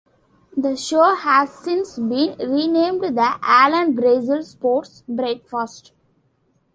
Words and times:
The 0.57 0.75
show 0.77 1.13
has 1.13 1.51
since 1.51 1.95
been 1.99 2.35
renamed 2.39 3.03
the 3.03 3.37
'Alan 3.43 3.93
Brazil 3.93 4.41
Sports 4.41 5.03
Breakfast'. 5.07 5.91